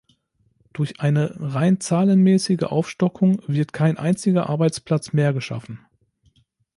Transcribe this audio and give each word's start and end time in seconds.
Durch 0.73 0.99
eine 0.99 1.35
rein 1.39 1.79
zahlenmäßige 1.79 2.63
Aufstockung 2.63 3.39
wird 3.45 3.71
kein 3.71 3.97
einziger 3.99 4.49
Arbeitsplatz 4.49 5.13
mehr 5.13 5.31
geschaffen. 5.31 5.85